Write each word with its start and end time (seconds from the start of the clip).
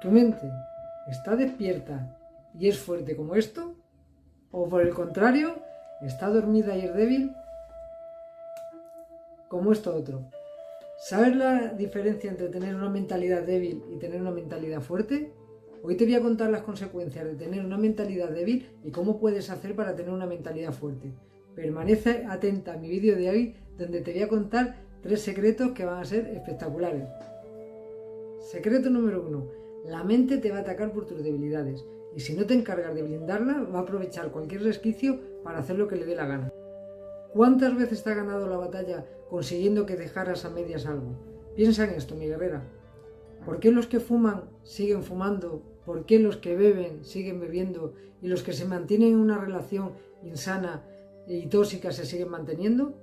¿Tu 0.00 0.10
mente 0.10 0.50
está 1.08 1.36
despierta 1.36 2.16
y 2.58 2.68
es 2.68 2.78
fuerte 2.78 3.14
como 3.14 3.34
esto? 3.34 3.74
¿O 4.50 4.66
por 4.66 4.80
el 4.80 4.94
contrario, 4.94 5.56
está 6.00 6.28
dormida 6.28 6.74
y 6.74 6.86
es 6.86 6.94
débil 6.94 7.32
como 9.48 9.72
esto 9.72 9.94
otro? 9.94 10.22
¿Sabes 10.96 11.36
la 11.36 11.74
diferencia 11.74 12.30
entre 12.30 12.48
tener 12.48 12.74
una 12.74 12.88
mentalidad 12.88 13.42
débil 13.42 13.82
y 13.92 13.98
tener 13.98 14.22
una 14.22 14.30
mentalidad 14.30 14.80
fuerte? 14.80 15.32
Hoy 15.82 15.96
te 15.96 16.06
voy 16.06 16.14
a 16.14 16.22
contar 16.22 16.50
las 16.50 16.62
consecuencias 16.62 17.26
de 17.26 17.34
tener 17.34 17.62
una 17.62 17.76
mentalidad 17.76 18.30
débil 18.30 18.70
y 18.82 18.90
cómo 18.90 19.18
puedes 19.18 19.50
hacer 19.50 19.76
para 19.76 19.94
tener 19.96 20.12
una 20.12 20.26
mentalidad 20.26 20.72
fuerte. 20.72 21.10
Permanece 21.54 22.24
atenta 22.26 22.72
a 22.72 22.78
mi 22.78 22.88
vídeo 22.88 23.16
de 23.16 23.28
hoy 23.28 23.56
donde 23.76 24.00
te 24.00 24.12
voy 24.12 24.22
a 24.22 24.28
contar 24.28 24.76
tres 25.02 25.20
secretos 25.20 25.72
que 25.72 25.84
van 25.84 25.98
a 25.98 26.04
ser 26.06 26.26
espectaculares. 26.28 27.06
Secreto 28.50 28.88
número 28.88 29.26
uno. 29.26 29.60
La 29.84 30.04
mente 30.04 30.38
te 30.38 30.50
va 30.50 30.58
a 30.58 30.60
atacar 30.60 30.92
por 30.92 31.06
tus 31.06 31.22
debilidades 31.22 31.86
y 32.14 32.20
si 32.20 32.34
no 32.34 32.46
te 32.46 32.54
encargas 32.54 32.94
de 32.94 33.02
blindarla 33.02 33.62
va 33.62 33.78
a 33.80 33.82
aprovechar 33.82 34.30
cualquier 34.30 34.62
resquicio 34.62 35.20
para 35.42 35.58
hacer 35.58 35.78
lo 35.78 35.88
que 35.88 35.96
le 35.96 36.06
dé 36.06 36.14
la 36.14 36.26
gana. 36.26 36.52
¿Cuántas 37.32 37.76
veces 37.76 38.02
te 38.02 38.10
ha 38.10 38.14
ganado 38.14 38.48
la 38.48 38.56
batalla 38.56 39.06
consiguiendo 39.28 39.86
que 39.86 39.96
dejaras 39.96 40.44
a 40.44 40.50
medias 40.50 40.86
algo? 40.86 41.14
Piensa 41.54 41.84
en 41.84 41.90
esto, 41.90 42.16
mi 42.16 42.26
guerrera. 42.26 42.62
¿Por 43.44 43.60
qué 43.60 43.70
los 43.70 43.86
que 43.86 44.00
fuman 44.00 44.50
siguen 44.64 45.02
fumando? 45.02 45.62
¿Por 45.86 46.04
qué 46.04 46.18
los 46.18 46.36
que 46.36 46.56
beben 46.56 47.04
siguen 47.04 47.40
bebiendo? 47.40 47.94
¿Y 48.20 48.28
los 48.28 48.42
que 48.42 48.52
se 48.52 48.66
mantienen 48.66 49.12
en 49.12 49.20
una 49.20 49.38
relación 49.38 49.92
insana 50.22 50.84
y 51.26 51.46
tóxica 51.46 51.92
se 51.92 52.04
siguen 52.04 52.28
manteniendo? 52.28 52.94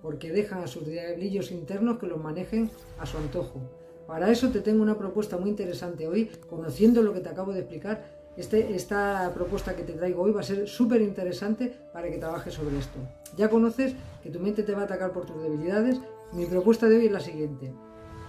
Porque 0.00 0.32
dejan 0.32 0.62
a 0.62 0.66
sus 0.66 0.86
diablillos 0.86 1.52
internos 1.52 1.98
que 1.98 2.06
los 2.06 2.22
manejen 2.22 2.70
a 2.98 3.06
su 3.06 3.18
antojo. 3.18 3.60
Para 4.06 4.30
eso 4.30 4.50
te 4.50 4.60
tengo 4.60 4.82
una 4.82 4.98
propuesta 4.98 5.38
muy 5.38 5.50
interesante 5.50 6.06
hoy, 6.06 6.30
conociendo 6.48 7.02
lo 7.02 7.12
que 7.12 7.20
te 7.20 7.28
acabo 7.28 7.52
de 7.52 7.60
explicar. 7.60 8.04
Este, 8.36 8.74
esta 8.74 9.30
propuesta 9.34 9.76
que 9.76 9.82
te 9.82 9.92
traigo 9.92 10.22
hoy 10.22 10.32
va 10.32 10.40
a 10.40 10.44
ser 10.44 10.66
súper 10.66 11.02
interesante 11.02 11.72
para 11.92 12.10
que 12.10 12.18
trabajes 12.18 12.54
sobre 12.54 12.78
esto. 12.78 12.98
Ya 13.36 13.48
conoces 13.48 13.94
que 14.22 14.30
tu 14.30 14.40
mente 14.40 14.62
te 14.62 14.74
va 14.74 14.82
a 14.82 14.84
atacar 14.84 15.12
por 15.12 15.26
tus 15.26 15.42
debilidades. 15.42 16.00
Mi 16.32 16.46
propuesta 16.46 16.88
de 16.88 16.96
hoy 16.96 17.06
es 17.06 17.12
la 17.12 17.20
siguiente. 17.20 17.72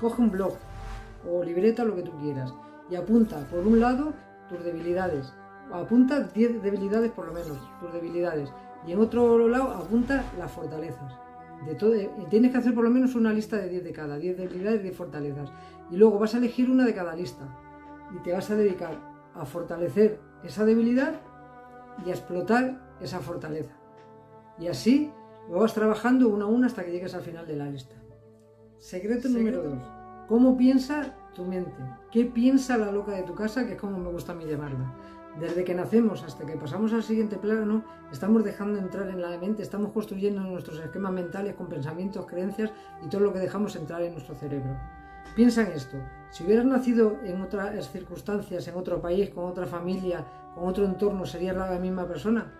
Coge 0.01 0.21
un 0.21 0.31
blog, 0.31 0.53
o 1.29 1.43
libreta, 1.43 1.85
lo 1.85 1.95
que 1.95 2.03
tú 2.03 2.11
quieras, 2.19 2.53
y 2.89 2.95
apunta 2.95 3.47
por 3.49 3.59
un 3.59 3.79
lado 3.79 4.13
tus 4.49 4.63
debilidades, 4.63 5.33
apunta 5.71 6.19
10 6.21 6.61
debilidades 6.61 7.11
por 7.11 7.27
lo 7.27 7.33
menos, 7.33 7.57
tus 7.79 7.93
debilidades, 7.93 8.49
y 8.85 8.91
en 8.91 8.99
otro 8.99 9.47
lado 9.47 9.71
apunta 9.71 10.25
las 10.37 10.51
fortalezas. 10.51 11.13
De 11.65 11.75
todo, 11.75 11.95
y 11.95 12.25
tienes 12.29 12.51
que 12.51 12.57
hacer 12.57 12.73
por 12.73 12.83
lo 12.83 12.89
menos 12.89 13.15
una 13.15 13.31
lista 13.31 13.57
de 13.57 13.69
10 13.69 13.83
de 13.83 13.91
cada, 13.93 14.17
10 14.17 14.37
debilidades, 14.37 14.83
10 14.83 14.95
fortalezas. 14.95 15.51
Y 15.89 15.97
luego 15.97 16.19
vas 16.19 16.33
a 16.35 16.37
elegir 16.37 16.69
una 16.69 16.85
de 16.85 16.93
cada 16.93 17.15
lista 17.15 17.47
y 18.13 18.21
te 18.21 18.33
vas 18.33 18.49
a 18.49 18.55
dedicar 18.55 18.97
a 19.33 19.45
fortalecer 19.45 20.19
esa 20.43 20.65
debilidad 20.65 21.21
y 22.05 22.09
a 22.09 22.13
explotar 22.13 22.95
esa 22.99 23.19
fortaleza. 23.19 23.73
Y 24.59 24.67
así 24.67 25.11
lo 25.49 25.59
vas 25.59 25.73
trabajando 25.73 26.29
uno 26.29 26.45
a 26.45 26.47
uno 26.47 26.65
hasta 26.65 26.83
que 26.83 26.91
llegues 26.91 27.13
al 27.13 27.21
final 27.21 27.47
de 27.47 27.55
la 27.55 27.65
lista. 27.65 27.95
Secreto, 28.77 29.29
número 29.29 29.63
2. 29.63 29.77
¿Cómo 30.27 30.57
piensa 30.57 31.15
tu 31.33 31.45
mente? 31.45 31.71
¿Qué 32.11 32.25
piensa 32.25 32.77
la 32.77 32.91
loca 32.91 33.13
de 33.13 33.23
tu 33.23 33.35
casa? 33.35 33.65
Que 33.65 33.73
es 33.73 33.79
como 33.79 33.97
me 33.97 34.09
gusta 34.09 34.33
a 34.33 34.35
mí 34.35 34.45
llamarla. 34.45 34.93
Desde 35.39 35.63
que 35.63 35.73
nacemos 35.73 36.21
hasta 36.23 36.45
que 36.45 36.57
pasamos 36.57 36.93
al 36.93 37.01
siguiente 37.01 37.37
plano, 37.37 37.83
estamos 38.11 38.43
dejando 38.43 38.77
entrar 38.77 39.07
en 39.09 39.19
la 39.19 39.35
mente, 39.39 39.63
estamos 39.63 39.91
construyendo 39.91 40.41
nuestros 40.41 40.79
esquemas 40.79 41.11
mentales 41.11 41.55
con 41.55 41.67
pensamientos, 41.67 42.27
creencias 42.27 42.71
y 43.03 43.09
todo 43.09 43.21
lo 43.21 43.33
que 43.33 43.39
dejamos 43.39 43.75
entrar 43.75 44.03
en 44.03 44.11
nuestro 44.11 44.35
cerebro. 44.35 44.77
Piensa 45.35 45.63
en 45.63 45.71
esto, 45.71 45.97
si 46.29 46.43
hubieras 46.43 46.65
nacido 46.65 47.17
en 47.23 47.41
otras 47.41 47.91
circunstancias, 47.91 48.67
en 48.67 48.75
otro 48.75 49.01
país, 49.01 49.31
con 49.31 49.45
otra 49.45 49.65
familia, 49.65 50.23
con 50.53 50.67
otro 50.67 50.85
entorno, 50.85 51.25
¿serías 51.25 51.55
la 51.55 51.79
misma 51.79 52.07
persona? 52.07 52.53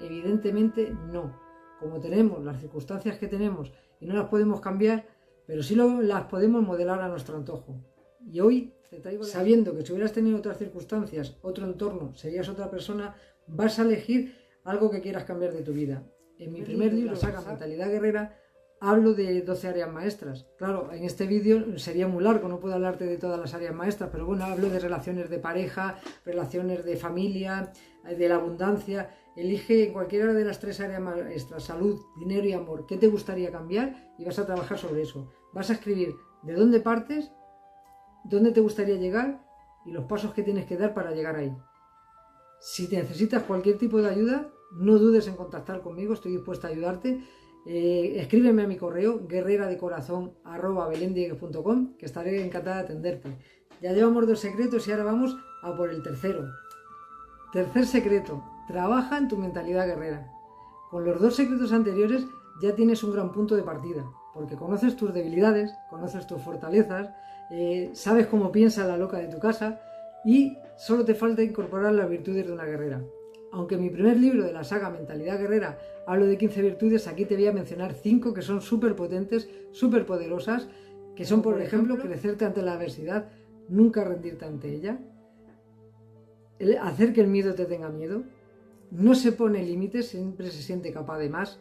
Evidentemente 0.00 0.94
no. 1.10 1.32
Como 1.80 1.98
tenemos 1.98 2.44
las 2.44 2.60
circunstancias 2.60 3.18
que 3.18 3.26
tenemos 3.26 3.72
y 3.98 4.06
no 4.06 4.14
las 4.14 4.28
podemos 4.28 4.60
cambiar, 4.60 5.06
pero 5.44 5.64
sí 5.64 5.74
las 5.74 6.24
podemos 6.24 6.62
modelar 6.62 7.00
a 7.00 7.08
nuestro 7.08 7.36
antojo. 7.36 7.91
Y 8.24 8.40
hoy, 8.40 8.74
sabiendo 9.22 9.74
que 9.74 9.84
si 9.84 9.92
hubieras 9.92 10.12
tenido 10.12 10.38
otras 10.38 10.58
circunstancias, 10.58 11.36
otro 11.42 11.66
entorno, 11.66 12.14
serías 12.14 12.48
otra 12.48 12.70
persona, 12.70 13.14
vas 13.46 13.78
a 13.78 13.82
elegir 13.82 14.34
algo 14.64 14.90
que 14.90 15.00
quieras 15.00 15.24
cambiar 15.24 15.52
de 15.52 15.62
tu 15.62 15.72
vida. 15.72 16.02
En 16.38 16.52
mi 16.52 16.62
primer 16.62 16.92
libro, 16.92 17.16
saga 17.16 17.40
Mentalidad 17.40 17.90
Guerrera, 17.90 18.38
hablo 18.80 19.14
de 19.14 19.42
12 19.42 19.68
áreas 19.68 19.92
maestras. 19.92 20.46
Claro, 20.58 20.92
en 20.92 21.04
este 21.04 21.26
vídeo 21.26 21.78
sería 21.78 22.08
muy 22.08 22.24
largo, 22.24 22.48
no 22.48 22.58
puedo 22.58 22.74
hablarte 22.74 23.04
de 23.04 23.16
todas 23.16 23.38
las 23.38 23.54
áreas 23.54 23.74
maestras, 23.74 24.10
pero 24.10 24.26
bueno, 24.26 24.44
hablo 24.44 24.68
de 24.70 24.80
relaciones 24.80 25.30
de 25.30 25.38
pareja, 25.38 26.00
relaciones 26.24 26.84
de 26.84 26.96
familia, 26.96 27.72
de 28.04 28.28
la 28.28 28.34
abundancia. 28.34 29.10
Elige 29.36 29.86
en 29.86 29.92
cualquiera 29.92 30.32
de 30.32 30.44
las 30.44 30.58
tres 30.58 30.80
áreas 30.80 31.00
maestras, 31.00 31.62
salud, 31.62 32.00
dinero 32.18 32.44
y 32.46 32.52
amor, 32.52 32.84
qué 32.86 32.96
te 32.96 33.06
gustaría 33.06 33.52
cambiar 33.52 34.12
y 34.18 34.24
vas 34.24 34.38
a 34.40 34.46
trabajar 34.46 34.76
sobre 34.78 35.02
eso. 35.02 35.30
Vas 35.52 35.70
a 35.70 35.74
escribir 35.74 36.14
de 36.42 36.54
dónde 36.54 36.80
partes, 36.80 37.30
dónde 38.24 38.52
te 38.52 38.60
gustaría 38.60 38.96
llegar 38.96 39.44
y 39.84 39.92
los 39.92 40.04
pasos 40.04 40.32
que 40.32 40.42
tienes 40.42 40.66
que 40.66 40.76
dar 40.76 40.94
para 40.94 41.12
llegar 41.12 41.36
ahí. 41.36 41.56
Si 42.60 42.88
te 42.88 42.96
necesitas 42.96 43.42
cualquier 43.42 43.78
tipo 43.78 44.00
de 44.00 44.08
ayuda, 44.08 44.48
no 44.72 44.98
dudes 44.98 45.26
en 45.26 45.36
contactar 45.36 45.82
conmigo, 45.82 46.14
estoy 46.14 46.32
dispuesta 46.32 46.68
a 46.68 46.70
ayudarte. 46.70 47.20
Eh, 47.66 48.14
escríbeme 48.16 48.62
a 48.62 48.66
mi 48.66 48.76
correo 48.76 49.26
guerrera 49.26 49.66
de 49.66 49.78
corazón 49.78 50.34
que 51.98 52.06
estaré 52.06 52.44
encantada 52.44 52.76
de 52.76 52.82
atenderte. 52.82 53.38
Ya 53.80 53.92
llevamos 53.92 54.26
dos 54.26 54.40
secretos 54.40 54.86
y 54.86 54.92
ahora 54.92 55.04
vamos 55.04 55.36
a 55.62 55.76
por 55.76 55.90
el 55.90 56.02
tercero. 56.02 56.44
Tercer 57.52 57.86
secreto, 57.86 58.42
trabaja 58.66 59.18
en 59.18 59.28
tu 59.28 59.36
mentalidad 59.36 59.86
guerrera. 59.86 60.30
Con 60.90 61.04
los 61.04 61.20
dos 61.20 61.36
secretos 61.36 61.72
anteriores 61.72 62.24
ya 62.60 62.74
tienes 62.74 63.02
un 63.02 63.12
gran 63.12 63.32
punto 63.32 63.56
de 63.56 63.62
partida, 63.62 64.04
porque 64.34 64.56
conoces 64.56 64.96
tus 64.96 65.12
debilidades, 65.12 65.72
conoces 65.90 66.26
tus 66.26 66.40
fortalezas, 66.42 67.10
eh, 67.54 67.90
sabes 67.92 68.28
cómo 68.28 68.50
piensa 68.50 68.86
la 68.86 68.96
loca 68.96 69.18
de 69.18 69.28
tu 69.28 69.38
casa 69.38 69.78
y 70.24 70.56
solo 70.74 71.04
te 71.04 71.14
falta 71.14 71.42
incorporar 71.42 71.92
las 71.92 72.08
virtudes 72.08 72.46
de 72.46 72.52
una 72.52 72.64
guerrera. 72.64 73.04
Aunque 73.52 73.74
en 73.74 73.82
mi 73.82 73.90
primer 73.90 74.18
libro 74.18 74.42
de 74.42 74.54
la 74.54 74.64
saga 74.64 74.88
Mentalidad 74.88 75.38
Guerrera 75.38 75.78
hablo 76.06 76.26
de 76.26 76.38
15 76.38 76.62
virtudes, 76.62 77.06
aquí 77.06 77.26
te 77.26 77.34
voy 77.34 77.46
a 77.46 77.52
mencionar 77.52 77.92
5 77.92 78.32
que 78.32 78.40
son 78.40 78.62
súper 78.62 78.96
potentes, 78.96 79.50
súper 79.70 80.06
poderosas, 80.06 80.68
que 81.14 81.26
son, 81.26 81.42
por, 81.42 81.60
ejemplo, 81.60 81.98
crecerte 81.98 82.46
ante 82.46 82.62
la 82.62 82.72
adversidad, 82.72 83.28
nunca 83.68 84.02
rendirte 84.02 84.46
ante 84.46 84.72
ella, 84.74 84.98
hacer 86.80 87.12
que 87.12 87.20
el 87.20 87.26
miedo 87.26 87.54
te 87.54 87.66
tenga 87.66 87.90
miedo, 87.90 88.22
no 88.90 89.14
se 89.14 89.32
pone 89.32 89.62
límites, 89.62 90.08
siempre 90.08 90.50
se 90.50 90.62
siente 90.62 90.90
capaz 90.90 91.18
de 91.18 91.28
más, 91.28 91.60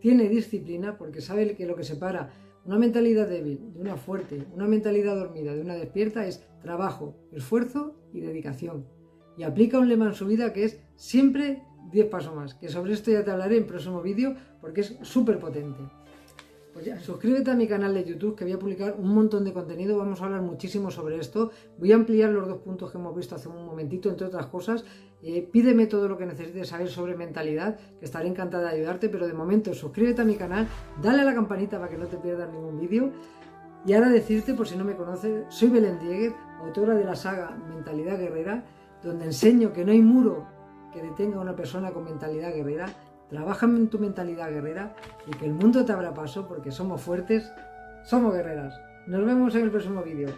tiene 0.00 0.28
disciplina 0.28 0.98
porque 0.98 1.20
sabe 1.20 1.54
que 1.54 1.66
lo 1.66 1.76
que 1.76 1.84
separa 1.84 2.32
una 2.64 2.78
mentalidad 2.78 3.28
débil 3.28 3.72
de 3.74 3.80
una 3.80 3.96
fuerte, 3.96 4.46
una 4.54 4.66
mentalidad 4.66 5.16
dormida 5.16 5.54
de 5.54 5.60
una 5.60 5.74
despierta 5.74 6.26
es 6.26 6.42
trabajo, 6.62 7.14
esfuerzo 7.32 7.94
y 8.12 8.20
dedicación. 8.20 8.86
Y 9.36 9.42
aplica 9.42 9.78
un 9.78 9.88
lema 9.88 10.06
en 10.06 10.14
su 10.14 10.26
vida 10.26 10.52
que 10.52 10.64
es 10.64 10.80
siempre 10.96 11.62
10 11.92 12.06
pasos 12.06 12.34
más, 12.34 12.54
que 12.54 12.68
sobre 12.68 12.92
esto 12.92 13.10
ya 13.10 13.24
te 13.24 13.30
hablaré 13.30 13.58
en 13.58 13.66
próximo 13.66 14.00
vídeo 14.00 14.34
porque 14.60 14.80
es 14.80 14.96
súper 15.02 15.38
potente. 15.38 15.80
Pues 16.74 16.86
ya, 16.86 16.98
suscríbete 16.98 17.52
a 17.52 17.54
mi 17.54 17.68
canal 17.68 17.94
de 17.94 18.02
YouTube 18.02 18.34
que 18.34 18.42
voy 18.42 18.52
a 18.52 18.58
publicar 18.58 18.96
un 18.98 19.14
montón 19.14 19.44
de 19.44 19.52
contenido, 19.52 19.96
vamos 19.96 20.20
a 20.20 20.24
hablar 20.24 20.42
muchísimo 20.42 20.90
sobre 20.90 21.20
esto, 21.20 21.52
voy 21.78 21.92
a 21.92 21.94
ampliar 21.94 22.30
los 22.30 22.48
dos 22.48 22.58
puntos 22.58 22.90
que 22.90 22.98
hemos 22.98 23.14
visto 23.14 23.36
hace 23.36 23.48
un 23.48 23.64
momentito, 23.64 24.10
entre 24.10 24.26
otras 24.26 24.46
cosas, 24.46 24.84
eh, 25.22 25.48
pídeme 25.52 25.86
todo 25.86 26.08
lo 26.08 26.18
que 26.18 26.26
necesites 26.26 26.66
saber 26.66 26.88
sobre 26.88 27.14
mentalidad, 27.14 27.78
que 28.00 28.04
estaré 28.04 28.26
encantada 28.26 28.70
de 28.70 28.78
ayudarte, 28.78 29.08
pero 29.08 29.28
de 29.28 29.34
momento 29.34 29.72
suscríbete 29.72 30.22
a 30.22 30.24
mi 30.24 30.34
canal, 30.34 30.66
dale 31.00 31.22
a 31.22 31.24
la 31.24 31.32
campanita 31.32 31.78
para 31.78 31.88
que 31.88 31.96
no 31.96 32.08
te 32.08 32.16
pierdas 32.16 32.50
ningún 32.52 32.80
vídeo, 32.80 33.12
y 33.86 33.92
ahora 33.92 34.08
decirte, 34.08 34.52
por 34.54 34.66
si 34.66 34.76
no 34.76 34.82
me 34.82 34.96
conoces, 34.96 35.44
soy 35.50 35.68
Belén 35.68 36.00
Dieguez, 36.00 36.34
autora 36.60 36.94
de 36.94 37.04
la 37.04 37.14
saga 37.14 37.56
Mentalidad 37.72 38.18
Guerrera, 38.18 38.64
donde 39.00 39.26
enseño 39.26 39.72
que 39.72 39.84
no 39.84 39.92
hay 39.92 40.02
muro 40.02 40.44
que 40.92 41.02
detenga 41.02 41.36
a 41.36 41.40
una 41.40 41.54
persona 41.54 41.92
con 41.92 42.04
mentalidad 42.04 42.52
guerrera, 42.52 42.86
Trabaja 43.28 43.66
en 43.66 43.88
tu 43.88 43.98
mentalidad 43.98 44.50
guerrera 44.50 44.94
y 45.26 45.36
que 45.36 45.46
el 45.46 45.54
mundo 45.54 45.84
te 45.84 45.92
abra 45.92 46.14
paso 46.14 46.46
porque 46.46 46.70
somos 46.70 47.00
fuertes, 47.00 47.52
somos 48.04 48.34
guerreras. 48.34 48.80
Nos 49.06 49.24
vemos 49.24 49.54
en 49.54 49.62
el 49.62 49.70
próximo 49.70 50.02
vídeo. 50.02 50.28